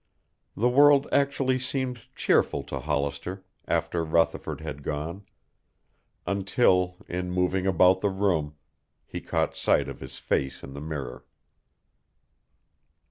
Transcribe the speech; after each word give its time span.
The 0.57 0.67
world 0.67 1.05
actually 1.11 1.59
seemed 1.59 2.05
cheerful 2.15 2.63
to 2.63 2.79
Hollister, 2.79 3.45
after 3.67 4.03
Rutherford 4.03 4.59
had 4.59 4.81
gone, 4.81 5.27
until 6.25 6.95
in 7.07 7.29
moving 7.29 7.67
about 7.67 8.01
the 8.01 8.09
room 8.09 8.55
he 9.05 9.21
caught 9.21 9.55
sight 9.55 9.87
of 9.87 9.99
his 9.99 10.17
face 10.17 10.63
in 10.63 10.73
the 10.73 10.81
mirror. 10.81 11.23